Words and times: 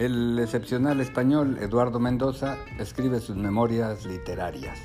El 0.00 0.38
excepcional 0.38 0.98
español 1.02 1.58
Eduardo 1.60 2.00
Mendoza 2.00 2.56
escribe 2.78 3.20
sus 3.20 3.36
memorias 3.36 4.06
literarias, 4.06 4.78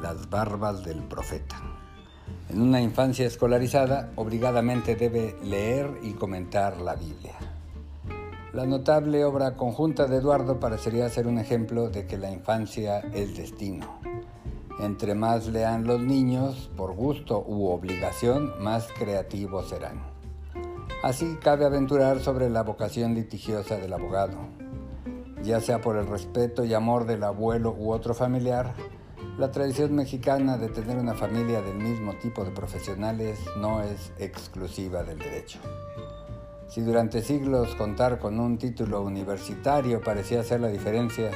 Las 0.00 0.28
barbas 0.30 0.84
del 0.84 1.00
profeta. 1.04 1.62
En 2.48 2.60
una 2.60 2.80
infancia 2.80 3.24
escolarizada, 3.24 4.10
obligadamente 4.16 4.96
debe 4.96 5.36
leer 5.44 5.96
y 6.02 6.14
comentar 6.14 6.80
la 6.80 6.96
Biblia. 6.96 7.36
La 8.52 8.66
notable 8.66 9.24
obra 9.24 9.54
conjunta 9.54 10.08
de 10.08 10.16
Eduardo 10.16 10.58
parecería 10.58 11.08
ser 11.08 11.28
un 11.28 11.38
ejemplo 11.38 11.88
de 11.88 12.08
que 12.08 12.18
la 12.18 12.32
infancia 12.32 12.98
es 13.12 13.36
destino. 13.36 14.00
Entre 14.80 15.14
más 15.14 15.46
lean 15.46 15.86
los 15.86 16.00
niños, 16.00 16.68
por 16.76 16.96
gusto 16.96 17.44
u 17.46 17.68
obligación, 17.68 18.60
más 18.60 18.88
creativos 18.98 19.68
serán. 19.68 20.11
Así 21.02 21.36
cabe 21.42 21.64
aventurar 21.64 22.20
sobre 22.20 22.48
la 22.48 22.62
vocación 22.62 23.14
litigiosa 23.14 23.76
del 23.76 23.92
abogado. 23.92 24.38
Ya 25.42 25.60
sea 25.60 25.80
por 25.80 25.96
el 25.96 26.06
respeto 26.06 26.64
y 26.64 26.74
amor 26.74 27.06
del 27.06 27.24
abuelo 27.24 27.74
u 27.76 27.90
otro 27.90 28.14
familiar, 28.14 28.72
la 29.36 29.50
tradición 29.50 29.96
mexicana 29.96 30.58
de 30.58 30.68
tener 30.68 30.98
una 30.98 31.14
familia 31.14 31.60
del 31.60 31.74
mismo 31.74 32.14
tipo 32.14 32.44
de 32.44 32.52
profesionales 32.52 33.40
no 33.58 33.82
es 33.82 34.12
exclusiva 34.18 35.02
del 35.02 35.18
derecho. 35.18 35.58
Si 36.68 36.82
durante 36.82 37.20
siglos 37.20 37.74
contar 37.74 38.20
con 38.20 38.38
un 38.38 38.56
título 38.56 39.02
universitario 39.02 40.00
parecía 40.00 40.44
ser 40.44 40.60
la 40.60 40.68
diferencia 40.68 41.32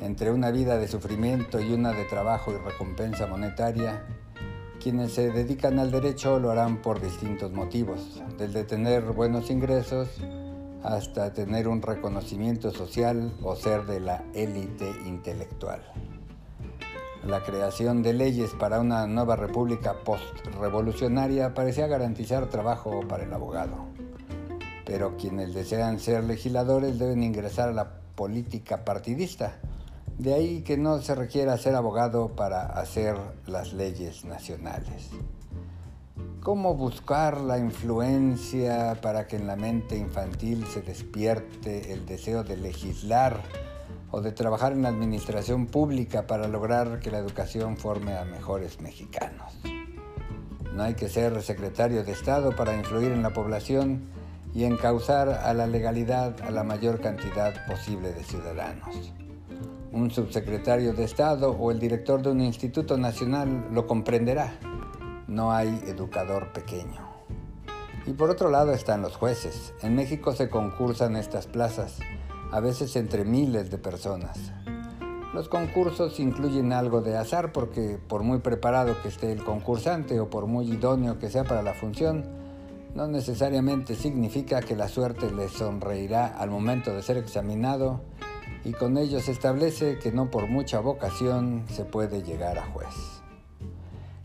entre 0.00 0.30
una 0.30 0.50
vida 0.50 0.78
de 0.78 0.88
sufrimiento 0.88 1.60
y 1.60 1.74
una 1.74 1.92
de 1.92 2.04
trabajo 2.04 2.52
y 2.52 2.56
recompensa 2.56 3.26
monetaria, 3.26 4.06
quienes 4.88 5.12
se 5.12 5.30
dedican 5.30 5.78
al 5.78 5.90
derecho 5.90 6.38
lo 6.38 6.50
harán 6.50 6.80
por 6.80 6.98
distintos 6.98 7.52
motivos, 7.52 8.22
desde 8.38 8.64
tener 8.64 9.02
buenos 9.02 9.50
ingresos 9.50 10.08
hasta 10.82 11.34
tener 11.34 11.68
un 11.68 11.82
reconocimiento 11.82 12.70
social 12.70 13.30
o 13.42 13.54
ser 13.54 13.84
de 13.84 14.00
la 14.00 14.24
élite 14.32 14.90
intelectual. 15.04 15.82
La 17.22 17.42
creación 17.42 18.02
de 18.02 18.14
leyes 18.14 18.52
para 18.58 18.80
una 18.80 19.06
nueva 19.06 19.36
república 19.36 19.92
post-revolucionaria 20.04 21.52
parecía 21.52 21.86
garantizar 21.86 22.46
trabajo 22.46 23.02
para 23.06 23.24
el 23.24 23.32
abogado. 23.34 23.88
Pero 24.86 25.18
quienes 25.18 25.52
desean 25.52 26.00
ser 26.00 26.24
legisladores 26.24 26.98
deben 26.98 27.22
ingresar 27.22 27.68
a 27.68 27.72
la 27.74 27.90
política 28.14 28.86
partidista, 28.86 29.58
de 30.18 30.34
ahí 30.34 30.62
que 30.62 30.76
no 30.76 31.00
se 31.00 31.14
requiera 31.14 31.56
ser 31.56 31.76
abogado 31.76 32.34
para 32.34 32.66
hacer 32.66 33.16
las 33.46 33.72
leyes 33.72 34.24
nacionales. 34.24 35.10
¿Cómo 36.42 36.74
buscar 36.74 37.40
la 37.40 37.58
influencia 37.58 38.98
para 39.00 39.28
que 39.28 39.36
en 39.36 39.46
la 39.46 39.54
mente 39.54 39.96
infantil 39.96 40.66
se 40.66 40.82
despierte 40.82 41.92
el 41.92 42.04
deseo 42.04 42.42
de 42.42 42.56
legislar 42.56 43.40
o 44.10 44.20
de 44.20 44.32
trabajar 44.32 44.72
en 44.72 44.82
la 44.82 44.88
administración 44.88 45.66
pública 45.66 46.26
para 46.26 46.48
lograr 46.48 46.98
que 46.98 47.12
la 47.12 47.18
educación 47.18 47.76
forme 47.76 48.16
a 48.16 48.24
mejores 48.24 48.80
mexicanos? 48.80 49.60
No 50.74 50.82
hay 50.82 50.94
que 50.94 51.08
ser 51.08 51.40
secretario 51.42 52.02
de 52.02 52.12
Estado 52.12 52.56
para 52.56 52.74
influir 52.74 53.12
en 53.12 53.22
la 53.22 53.30
población 53.30 54.08
y 54.52 54.64
encauzar 54.64 55.28
a 55.28 55.54
la 55.54 55.68
legalidad 55.68 56.40
a 56.40 56.50
la 56.50 56.64
mayor 56.64 57.00
cantidad 57.00 57.54
posible 57.66 58.12
de 58.12 58.24
ciudadanos 58.24 59.12
un 59.92 60.10
subsecretario 60.10 60.92
de 60.92 61.04
Estado 61.04 61.50
o 61.50 61.70
el 61.70 61.78
director 61.78 62.22
de 62.22 62.30
un 62.30 62.40
instituto 62.40 62.96
nacional 62.96 63.68
lo 63.72 63.86
comprenderá. 63.86 64.58
No 65.26 65.52
hay 65.52 65.68
educador 65.86 66.52
pequeño. 66.52 67.06
Y 68.06 68.12
por 68.12 68.30
otro 68.30 68.50
lado 68.50 68.72
están 68.72 69.02
los 69.02 69.16
jueces. 69.16 69.74
En 69.82 69.94
México 69.94 70.32
se 70.32 70.48
concursan 70.48 71.16
estas 71.16 71.46
plazas, 71.46 71.98
a 72.50 72.60
veces 72.60 72.96
entre 72.96 73.24
miles 73.24 73.70
de 73.70 73.78
personas. 73.78 74.52
Los 75.34 75.48
concursos 75.48 76.18
incluyen 76.20 76.72
algo 76.72 77.02
de 77.02 77.16
azar 77.16 77.52
porque 77.52 77.98
por 78.08 78.22
muy 78.22 78.38
preparado 78.38 79.00
que 79.02 79.08
esté 79.08 79.30
el 79.30 79.44
concursante 79.44 80.18
o 80.20 80.30
por 80.30 80.46
muy 80.46 80.70
idóneo 80.70 81.18
que 81.18 81.28
sea 81.28 81.44
para 81.44 81.62
la 81.62 81.74
función, 81.74 82.24
no 82.94 83.06
necesariamente 83.06 83.94
significa 83.94 84.60
que 84.62 84.74
la 84.74 84.88
suerte 84.88 85.30
le 85.30 85.48
sonreirá 85.48 86.26
al 86.26 86.50
momento 86.50 86.94
de 86.94 87.02
ser 87.02 87.18
examinado 87.18 88.00
y 88.68 88.72
con 88.72 88.98
ello 88.98 89.18
se 89.20 89.32
establece 89.32 89.98
que 89.98 90.12
no 90.12 90.30
por 90.30 90.46
mucha 90.46 90.80
vocación 90.80 91.64
se 91.70 91.86
puede 91.86 92.22
llegar 92.22 92.58
a 92.58 92.66
juez. 92.66 93.22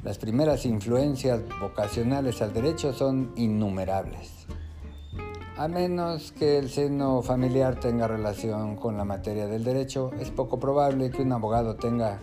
Las 0.03 0.17
primeras 0.17 0.65
influencias 0.65 1.39
vocacionales 1.61 2.41
al 2.41 2.51
derecho 2.51 2.91
son 2.91 3.31
innumerables. 3.37 4.45
A 5.55 5.69
menos 5.69 6.33
que 6.33 6.57
el 6.57 6.69
seno 6.69 7.21
familiar 7.21 7.79
tenga 7.79 8.05
relación 8.05 8.75
con 8.75 8.97
la 8.97 9.05
materia 9.05 9.47
del 9.47 9.63
derecho, 9.63 10.11
es 10.19 10.29
poco 10.29 10.59
probable 10.59 11.09
que 11.09 11.21
un 11.21 11.31
abogado 11.31 11.77
tenga 11.77 12.19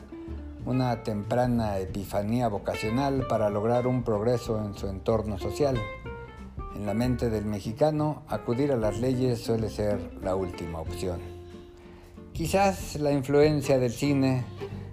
una 0.66 1.02
temprana 1.02 1.78
epifanía 1.78 2.48
vocacional 2.48 3.26
para 3.28 3.48
lograr 3.48 3.86
un 3.86 4.02
progreso 4.02 4.62
en 4.62 4.74
su 4.74 4.88
entorno 4.88 5.38
social. 5.38 5.80
En 6.76 6.84
la 6.84 6.92
mente 6.92 7.30
del 7.30 7.46
mexicano, 7.46 8.24
acudir 8.28 8.72
a 8.72 8.76
las 8.76 9.00
leyes 9.00 9.40
suele 9.40 9.70
ser 9.70 10.18
la 10.22 10.34
última 10.34 10.80
opción. 10.80 11.39
Quizás 12.40 12.96
la 12.96 13.12
influencia 13.12 13.78
del 13.78 13.92
cine, 13.92 14.46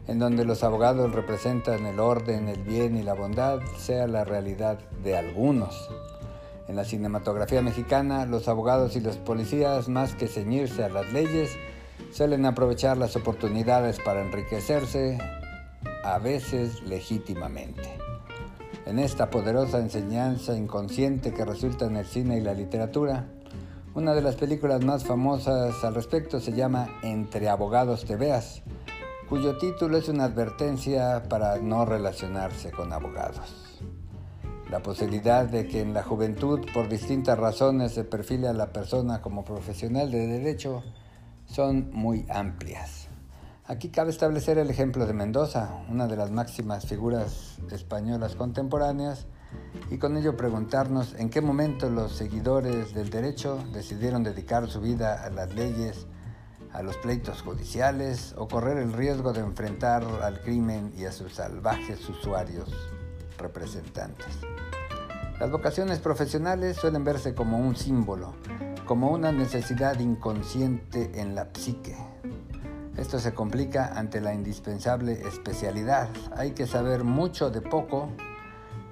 en 0.09 0.19
donde 0.19 0.44
los 0.44 0.66
abogados 0.66 1.13
representan 1.13 1.85
el 1.85 1.97
orden, 1.97 2.50
el 2.50 2.62
bien 2.62 2.97
y 2.97 3.03
la 3.03 3.13
bondad, 3.13 3.59
sea 3.78 4.06
la 4.06 4.25
realidad 4.25 4.80
de 5.02 5.16
algunos. 5.16 5.90
En 6.68 6.75
la 6.75 6.84
cinematografía 6.84 7.62
mexicana, 7.62 8.25
los 8.25 8.50
abogados 8.50 8.97
y 8.97 9.00
los 9.00 9.16
policías, 9.16 9.88
más 9.88 10.13
que 10.13 10.28
ceñirse 10.28 10.84
a 10.84 10.90
las 10.90 11.13
leyes, 11.13 11.50
suelen 12.12 12.46
aprovechar 12.46 12.97
las 12.97 13.16
oportunidades 13.16 13.97
para 14.02 14.24
enriquecerse, 14.24 15.18
a 16.03 16.19
veces 16.19 16.84
legítimamente. 16.84 17.97
En 18.85 19.00
esta 19.00 19.29
poderosa 19.29 19.79
enseñanza 19.79 20.53
inconsciente 20.53 21.34
que 21.34 21.46
resulta 21.46 21.85
en 21.85 21.96
el 21.96 22.06
cine 22.08 22.40
y 22.40 22.41
la 22.41 22.53
literatura, 22.53 23.25
una 23.97 24.13
de 24.13 24.22
las 24.22 24.35
películas 24.35 24.85
más 24.85 25.06
famosas 25.06 25.84
al 25.84 25.96
respecto 25.96 26.40
se 26.40 26.53
llama 26.53 26.88
Entre 27.02 27.50
abogados 27.50 28.06
te 28.06 28.16
veas, 28.16 28.62
cuyo 29.28 29.58
título 29.58 29.97
es 29.97 30.08
una 30.08 30.25
advertencia 30.25 31.24
para 31.28 31.58
no 31.58 31.84
relacionarse 31.84 32.69
con 32.69 32.94
abogados. 32.94 33.81
La 34.69 34.84
posibilidad 34.84 35.47
de 35.47 35.68
que 35.68 35.81
en 35.81 35.96
la 35.96 36.03
juventud 36.03 36.59
por 36.75 36.90
distintas 36.90 37.40
razones 37.40 37.94
se 37.94 38.03
perfile 38.03 38.47
a 38.47 38.53
la 38.53 38.72
persona 38.72 39.19
como 39.19 39.44
profesional 39.44 40.12
de 40.12 40.28
derecho 40.28 40.84
son 41.47 41.90
muy 41.91 42.28
amplias. 42.29 43.08
Aquí 43.66 43.90
cabe 43.90 44.12
establecer 44.12 44.59
el 44.59 44.69
ejemplo 44.69 45.08
de 45.08 45.14
Mendoza, 45.14 45.72
una 45.90 46.06
de 46.06 46.18
las 46.18 46.29
máximas 46.29 46.85
figuras 46.85 47.58
españolas 47.72 48.35
contemporáneas, 48.35 49.25
y 49.90 49.97
con 49.97 50.18
ello 50.18 50.35
preguntarnos 50.35 51.13
en 51.16 51.30
qué 51.30 51.41
momento 51.41 51.90
los 51.90 52.12
seguidores 52.12 52.94
del 52.94 53.09
derecho 53.09 53.63
decidieron 53.74 54.24
dedicar 54.24 54.68
su 54.69 54.81
vida 54.81 55.24
a 55.24 55.30
las 55.30 55.53
leyes, 55.53 56.08
a 56.74 56.81
los 56.84 56.97
pleitos 56.97 57.41
judiciales 57.41 58.34
o 58.38 58.47
correr 58.47 58.78
el 58.78 58.94
riesgo 58.94 59.34
de 59.34 59.40
enfrentar 59.40 60.03
al 60.22 60.41
crimen 60.41 60.94
y 60.97 61.06
a 61.06 61.12
sus 61.12 61.34
salvajes 61.35 62.08
usuarios 62.09 62.69
representantes. 63.38 64.28
Las 65.40 65.52
vocaciones 65.52 66.00
profesionales 66.00 66.78
suelen 66.78 67.03
verse 67.03 67.35
como 67.35 67.59
un 67.59 67.75
símbolo, 67.75 68.34
como 68.85 69.12
una 69.12 69.31
necesidad 69.31 70.00
inconsciente 70.00 71.22
en 71.22 71.35
la 71.35 71.50
psique. 71.53 71.96
Esto 72.97 73.19
se 73.19 73.35
complica 73.35 73.94
ante 73.96 74.19
la 74.19 74.34
indispensable 74.34 75.14
especialidad. 75.28 76.09
Hay 76.35 76.52
que 76.52 76.66
saber 76.66 77.03
mucho 77.03 77.52
de 77.52 77.62
poco 77.62 78.09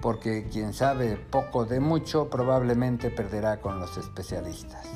porque 0.01 0.47
quien 0.51 0.73
sabe 0.73 1.17
poco 1.17 1.66
de 1.66 1.79
mucho 1.79 2.29
probablemente 2.29 3.09
perderá 3.09 3.61
con 3.61 3.79
los 3.79 3.97
especialistas. 3.97 4.87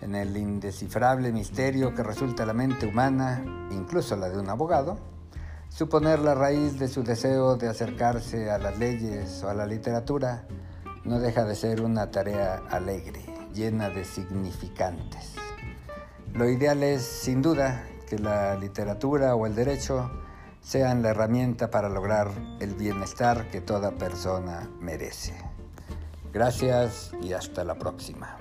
En 0.00 0.14
el 0.14 0.36
indescifrable 0.36 1.32
misterio 1.32 1.94
que 1.94 2.02
resulta 2.02 2.46
la 2.46 2.52
mente 2.52 2.86
humana, 2.86 3.42
incluso 3.70 4.16
la 4.16 4.28
de 4.28 4.38
un 4.38 4.48
abogado, 4.48 4.98
suponer 5.68 6.20
la 6.20 6.34
raíz 6.34 6.78
de 6.78 6.88
su 6.88 7.02
deseo 7.02 7.56
de 7.56 7.68
acercarse 7.68 8.50
a 8.50 8.58
las 8.58 8.78
leyes 8.78 9.42
o 9.42 9.48
a 9.48 9.54
la 9.54 9.66
literatura 9.66 10.46
no 11.04 11.20
deja 11.20 11.44
de 11.44 11.54
ser 11.54 11.82
una 11.82 12.10
tarea 12.10 12.62
alegre, 12.70 13.20
llena 13.54 13.90
de 13.90 14.04
significantes. 14.04 15.34
Lo 16.34 16.48
ideal 16.48 16.82
es, 16.82 17.02
sin 17.02 17.42
duda, 17.42 17.84
que 18.08 18.18
la 18.18 18.56
literatura 18.56 19.34
o 19.34 19.46
el 19.46 19.54
derecho 19.54 20.10
sean 20.66 21.00
la 21.00 21.10
herramienta 21.10 21.70
para 21.70 21.88
lograr 21.88 22.32
el 22.58 22.74
bienestar 22.74 23.48
que 23.50 23.60
toda 23.60 23.92
persona 23.92 24.68
merece. 24.80 25.32
Gracias 26.32 27.12
y 27.22 27.34
hasta 27.34 27.62
la 27.62 27.76
próxima. 27.76 28.36